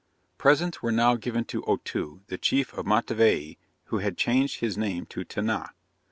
[0.39, 5.05] Presents were now given to Otoo, the Chief of Matavai, who had changed his name
[5.05, 5.73] to Tinah.